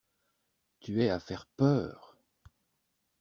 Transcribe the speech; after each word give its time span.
Tu 0.79 1.03
es 1.03 1.11
à 1.11 1.19
faire 1.19 1.45
peur! 1.45 2.17